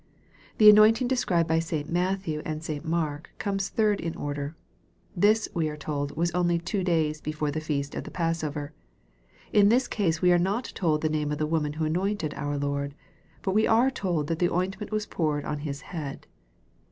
The 0.57 0.67
anointing 0.67 1.07
described 1.07 1.47
by 1.47 1.59
St. 1.59 1.87
Matthew 1.87 2.41
and 2.43 2.63
St. 2.63 2.83
Mark 2.83 3.29
comes 3.37 3.69
third 3.69 3.99
in 4.01 4.15
order. 4.15 4.55
This, 5.15 5.47
we 5.53 5.69
are 5.69 5.77
told, 5.77 6.17
was 6.17 6.31
only" 6.31 6.57
two 6.57 6.83
days" 6.83 7.21
before 7.21 7.51
the 7.51 7.61
feast 7.61 7.93
of 7.93 8.03
the 8.05 8.09
passover. 8.09 8.73
In 9.53 9.69
this 9.69 9.87
case 9.87 10.19
we 10.19 10.31
are 10.31 10.39
not 10.39 10.71
told 10.73 11.01
the 11.01 11.07
name 11.07 11.31
of 11.31 11.37
the 11.37 11.45
woman 11.45 11.73
who 11.73 11.85
anointed 11.85 12.33
our 12.33 12.57
Lord. 12.57 12.95
But 13.43 13.53
we 13.53 13.67
are 13.67 13.91
told 13.91 14.25
that 14.25 14.39
the 14.39 14.49
ointment 14.51 14.91
was 14.91 15.05
poured 15.05 15.45
on 15.45 15.59
His" 15.59 15.81
head." 15.93 16.25